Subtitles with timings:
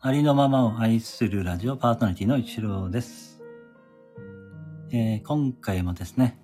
[0.00, 3.40] ありのままを愛するラジオパーソナリティの一郎です。
[4.92, 6.38] えー今回もですね、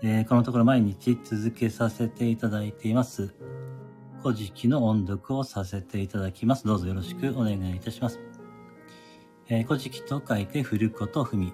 [0.00, 3.34] えーこのところ毎日続けさせていただいています、
[4.22, 6.66] 古事記の音読をさせていただきます。
[6.68, 8.20] どうぞよろしくお願いいたします。
[9.48, 11.52] えー古事記と書いて振ること踏み、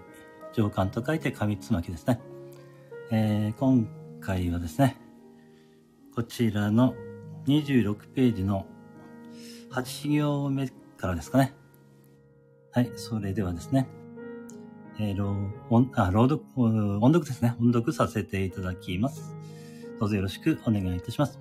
[0.53, 2.21] 上巻と書いて紙つまきですね。
[3.11, 3.89] えー今
[4.21, 4.99] 回はですね、
[6.15, 6.95] こちらの
[7.47, 8.67] 26ページの
[9.71, 10.71] 8行目
[11.05, 11.53] からですかね。
[12.73, 13.87] はい、それではですね、
[14.99, 15.37] えー、朗
[15.69, 17.55] 音あ朗読、音読ですね。
[17.61, 19.37] 音読させていただきます。
[20.01, 21.39] どうぞよろしくお願いいたします。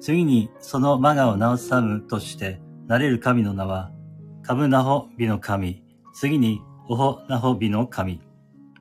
[0.00, 3.90] 次に、そのマガを直さむとして、なれる神の名は、
[4.44, 5.82] カブナホビの神。
[6.14, 8.20] 次に、オホナホビの神。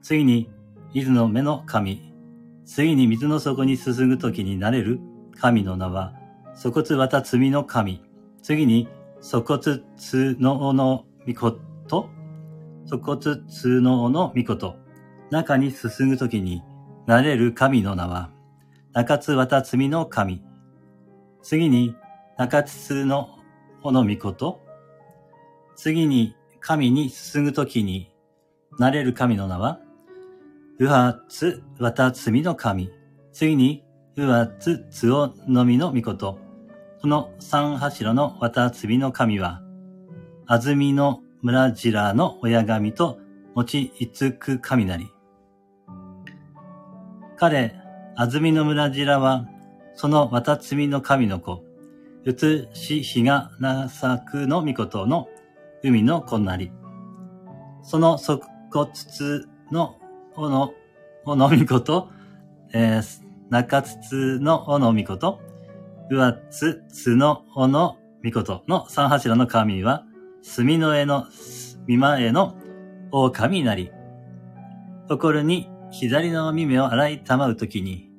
[0.04, 0.52] 次に、
[0.94, 2.14] 伊豆の目の神。
[2.64, 5.00] 次に水の底に進むときになれる
[5.36, 6.14] 神の名は、
[6.56, 8.04] 粗骨綿罪の神。
[8.44, 8.88] 次に、
[9.28, 12.12] 粗骨通のおの御事。
[12.88, 14.76] 粗骨通のおの御事。
[15.32, 16.62] 中に進むときに
[17.08, 18.30] なれる神の名は、
[18.94, 20.44] 中津綿罪の神。
[21.42, 21.96] 次に、
[22.38, 23.40] 中津の
[23.82, 24.62] おの御事。
[25.76, 28.14] 次に、神に進むときに
[28.78, 29.80] なれる神の名は、
[30.78, 32.92] うはつわたつみの神。
[33.34, 33.84] 次に、
[34.18, 36.45] うはつつおのみのみこと。
[37.06, 39.62] この三柱のわたつみの神は、
[40.48, 43.20] あずみの村白の親神と
[43.54, 45.14] 持ちいつく神なり。
[47.38, 47.76] 彼、
[48.16, 49.46] あずみの村白は、
[49.94, 51.64] そのわたつみの神の子、
[52.24, 55.28] うつしひがなさくのみことの
[55.84, 56.72] 海の子なり。
[57.84, 60.00] その即骨つの
[60.36, 60.74] おの、
[61.24, 62.10] おのみこと、
[62.74, 65.45] えー、中津のおのみこと、
[66.10, 70.04] 上津津のおのみことの三柱の神は、
[70.44, 71.26] 墨の絵の
[71.88, 72.56] 見前の
[73.12, 73.92] 狼なり。
[75.08, 78.12] ところに左の耳を洗いたまうときに、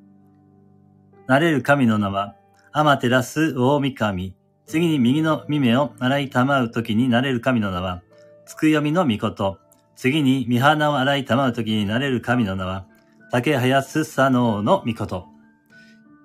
[1.26, 2.34] なれる神の名は、
[2.72, 4.34] アマテラス大神。
[4.66, 8.02] 次に右の耳を洗いたまうときになれる神の名は、
[8.46, 9.58] つくよみのみこと。
[9.94, 12.86] 次に、見花を洗いたまうときになれる神の名は、
[13.30, 15.35] 竹早すさののみこと。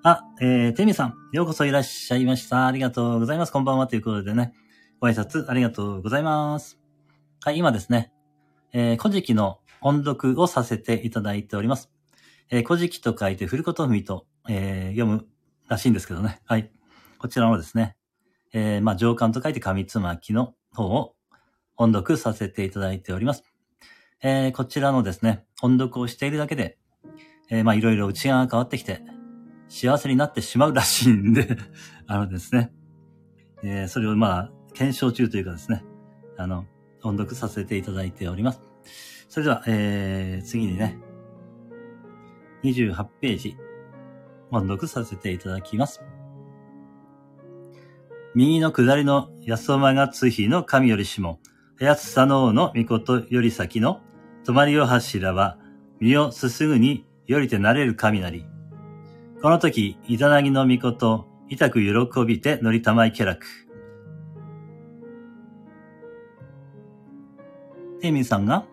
[0.04, 2.66] あ、えー、テミさん、ようこそいらっしゃいました。
[2.66, 3.52] ありがとうございます。
[3.52, 4.52] こんばんはということでね、
[4.98, 6.80] ご挨拶ありがとうございます。
[7.40, 8.12] はい、今ですね、
[8.72, 11.88] えー、古事記の音読をさせていただいております。
[12.50, 15.28] えー、古事記と書いて、古ことみと、えー、読む
[15.68, 16.40] らしいんですけどね。
[16.46, 16.72] はい。
[17.18, 17.96] こちらのですね、
[18.52, 21.14] えー、まあ、上巻と書いて紙つまきの方を
[21.76, 23.44] 音読させていただいております。
[24.20, 26.76] えー、こちらのですね、音読をしているだけで、
[27.50, 29.04] えー、まあ、いろいろ内側が変わってきて、
[29.72, 31.56] 幸せになってしまうらしいんで、
[32.06, 32.70] あのですね、
[33.62, 35.82] えー、それをまあ、検証中というかですね、
[36.36, 36.66] あの、
[37.02, 38.60] 音読させていただいております。
[39.30, 40.98] それでは、えー、次にね、
[42.64, 43.56] 28ページ、
[44.50, 46.02] 音読させていただきます。
[48.34, 51.40] 右の下りの安間が津比の神よりしも、
[51.78, 54.02] 早津佐野の御事より先の、
[54.44, 55.56] 泊まりを柱は、
[55.98, 58.51] 身をすすぐによりてなれる神なり。
[59.42, 63.44] この時、イザナギの御事、痛く喜びて乗りたまいけらく。
[68.00, 68.66] テイミンさんが、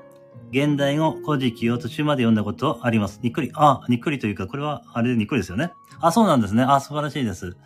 [0.52, 3.19] 現代語古事記を途中まで読んだことあります。
[3.24, 5.74] にっくり、あ、にっくりというか、これは、あれでにっくりですよね。
[6.02, 6.62] あ、そうなんですね。
[6.62, 7.57] あ、素晴らしいです。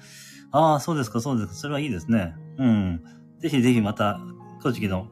[0.54, 1.54] あそうですか、そうですか。
[1.56, 2.36] それはいいですね。
[2.58, 3.04] うん。
[3.40, 4.22] ぜひぜひまた、
[4.62, 5.08] 古事記の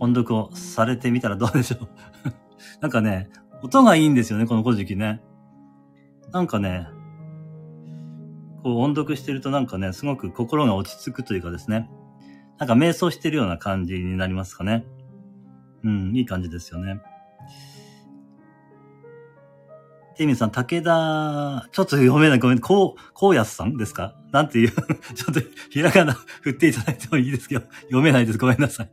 [0.00, 1.88] 音読をされてみたらどうでしょう。
[2.82, 3.28] なんかね、
[3.62, 5.22] 音がいいんですよね、この古事記ね。
[6.32, 6.88] なんかね、
[8.66, 11.88] こう音読してるとなんかね、すごく心が落ち着くというかですね。
[12.58, 14.84] なんか瞑想してるような感じになりますかね。
[15.84, 17.00] うん、いい感じですよね。
[20.16, 22.38] テイミさん、武田、ちょっと読めない。
[22.40, 24.16] ごめん、こう、こうやすさんですか？
[24.32, 24.70] なんていう、
[25.14, 25.40] ちょっと、
[25.70, 28.38] ひらがな 振っていただいてもいいですけど、読めないです。
[28.38, 28.90] ごめんなさい。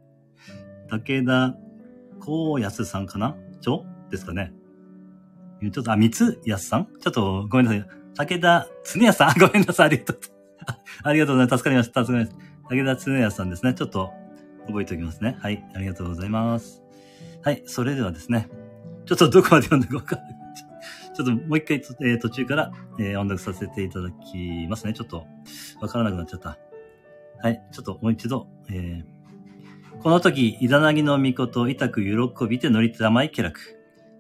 [0.92, 1.56] 武田、
[2.20, 3.36] こうやすさんかな？
[3.62, 3.88] ちょ？
[4.12, 4.54] ですかね。
[5.64, 6.86] ちょっと、あ、三つやすさん？
[7.02, 8.03] ちょっと、ごめんなさい。
[8.16, 9.88] 武田つねやさん ごめんなさい。
[9.88, 10.18] ありがとう。
[11.04, 11.58] ありがとうございます。
[11.58, 12.02] 助かりました。
[12.06, 12.76] 助かりました。
[12.76, 13.74] 武田つねやさんですね。
[13.74, 14.12] ちょっと、
[14.68, 15.38] 覚えておきますね。
[15.42, 15.64] はい。
[15.76, 16.82] ありがとうございます。
[17.42, 17.64] はい。
[17.66, 18.50] それではですね。
[19.06, 20.18] ちょっとどこまで読んだかわか。
[21.16, 24.94] ちょっともう一回、えー、途中から、えー、音読させていただきますね。
[24.94, 25.26] ちょっと、
[25.82, 26.58] わからなくなっちゃった。
[27.42, 27.62] はい。
[27.72, 33.60] ちょっともう一度、えー、この時、イザナギの御事、痛く喜びて乗りたまい気楽。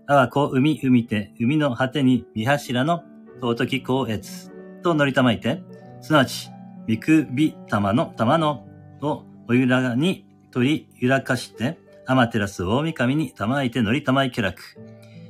[0.05, 3.03] あわこ海海て、海の果てに見柱の
[3.43, 4.51] 尊き光悦
[4.83, 5.61] と乗りたまいて、
[6.01, 6.49] すなわち、
[6.87, 8.65] 見首玉の玉の
[9.01, 14.61] をおゆらに取り揺らかして、天照大神に玉いて乗り玉い気楽。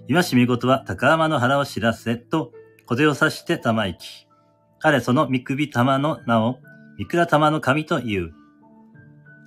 [0.08, 2.52] 今しみ事は高天の腹を知らせと
[2.86, 4.28] 小手を刺して玉行き。
[4.80, 6.60] 彼その三首玉の名を
[6.98, 8.34] 三倉玉の神と言う。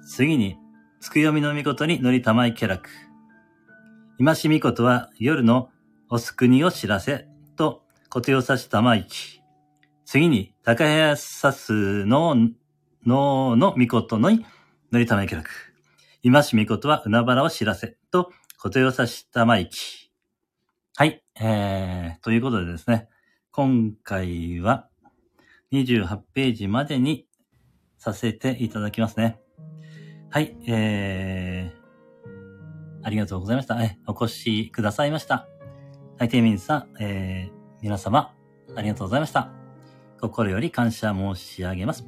[0.09, 0.57] 次に、
[1.01, 2.89] つくよみのみ事に乗り玉い気楽。
[4.19, 5.69] 今しみことは夜の
[6.09, 7.83] おすくにを知らせと
[8.17, 9.43] 小手を刺し玉行き。
[10.07, 12.35] 次に、高部さすの
[13.05, 15.51] 脳のみことの乗り玉い気楽。
[16.23, 20.11] 今しみことは海原を知らせと小手を刺し玉行き。
[20.97, 21.23] はい。
[21.39, 23.11] えー、ということでですね、
[23.51, 24.89] 今回は
[25.73, 27.27] 28ページまでに
[27.99, 29.43] させていただきますね。
[30.31, 30.57] はい。
[30.67, 33.79] えー、ありがとうございました。
[33.83, 35.47] え、お越しくださいました。
[36.19, 38.35] はい、テイミンさん、えー、皆様、
[38.75, 39.51] ありがとうございました。
[40.21, 42.07] 心より感謝申し上げます。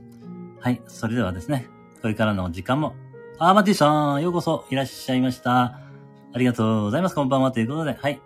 [0.61, 1.69] はい、それではですね、
[2.01, 2.95] これからの時間も、
[3.39, 5.63] あー、マティさん、ようこそいらっしゃいました。
[5.63, 7.15] ありがとうございます。
[7.15, 7.53] こんばんは。
[7.53, 8.21] ということで、はい。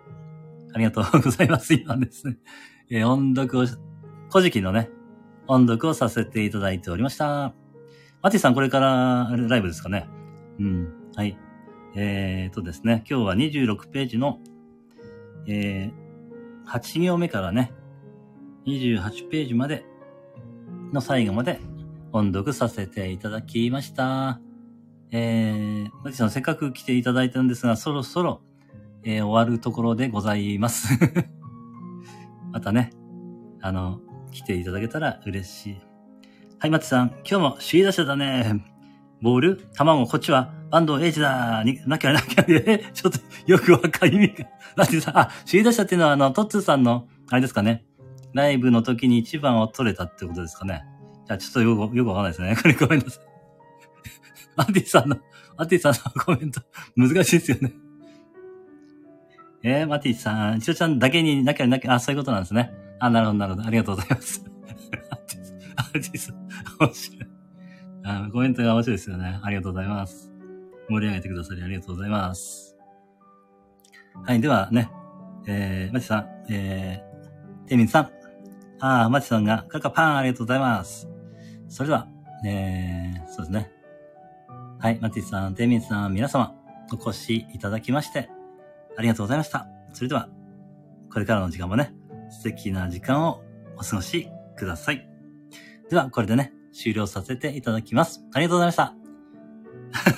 [0.75, 1.75] ありがとうございます。
[1.75, 2.37] 今ですね。
[2.91, 3.67] えー、音読を、
[4.31, 4.91] 古事記のね、
[5.47, 7.55] 音読をさせていただいておりました。
[8.23, 10.09] マティさん、これからライブですかね？
[10.59, 10.93] うん。
[11.15, 11.37] はい。
[11.95, 14.39] えーとですね、今日は26ページの、
[15.47, 16.02] えー、
[16.67, 17.73] 8行目からね、
[18.67, 19.85] 28ページまで
[20.93, 21.61] の最後まで
[22.13, 24.41] 音読させていただきました。
[25.11, 28.43] えー、マティさん、せっかく来ていただいたんですが、そろそろ
[29.05, 30.97] えー、終わるところでございます
[32.53, 32.91] またね、
[33.61, 34.01] あの、
[34.31, 35.81] 来ていただけたら嬉しい。
[36.59, 38.72] はい、松さん、今日も首位打者だね。
[39.23, 44.47] ボール卵、こっちは、バンドエイジだに、なきゃなきゃ、え、 ちょっと、よくわかりみが。
[44.77, 47.85] だってさ、あ、首位打者っていうのは、あの、トッツーさんの、あれですかね。
[48.35, 50.85] ライブの時に一番を取れたってことですかね。
[51.27, 52.57] じゃあ、ちょっとよく、よくわかんないですね。
[52.61, 53.25] これごめんなさい。
[54.57, 55.17] アティさんの、
[55.57, 56.61] アティさんのコメント、
[56.97, 57.73] 難しいですよね。
[59.63, 62.73] えー、マティさん、ちおちゃんだけになきゃなきゃ、あ、そういうことなんですね。
[62.99, 63.69] あ、なるほど、なるほど。
[63.69, 64.45] ありがとうございます。
[65.77, 66.37] アティさん、
[66.81, 67.32] 面白い。
[68.05, 69.41] あコメントが面白いですよね。
[69.43, 70.33] ありがとうございます。
[70.89, 72.77] 盛り上げてくださりありがとうございます。
[74.25, 74.91] はい、ではね、
[75.47, 78.11] えー、マティさん、えー、テミンさん。
[78.81, 81.09] あー、マティさんが、カカパンありがとうございます。
[81.69, 82.09] それでは、
[82.45, 83.73] えー、そうですね。
[84.81, 86.55] はい、マティさん、テミンさん、皆様、
[86.93, 88.29] お越しいただきまして、
[88.97, 89.67] ありがとうございました。
[89.93, 90.29] それでは、
[91.13, 91.95] これからの時間もね、
[92.31, 93.43] 素敵な時間を
[93.77, 95.09] お過ごしください。
[95.89, 98.25] では、これでね、終了させていただきます。
[98.33, 98.95] ありがとうございました。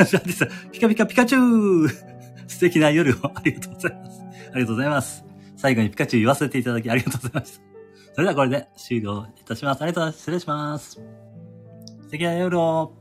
[0.06, 1.88] シャンティさん、ピカピカピカチュウ
[2.46, 4.22] 素敵な夜をありがとうございます。
[4.22, 5.24] ありがとうございます。
[5.56, 7.60] 最後にピカチュウ言わせていただきありがとうございました。
[8.14, 9.82] それではこれで終了いたします。
[9.82, 10.18] ありがとうございます。
[10.18, 10.90] 失礼します。
[12.02, 12.94] 素敵な夜を。